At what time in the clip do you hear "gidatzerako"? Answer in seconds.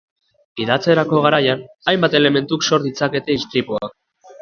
0.61-1.19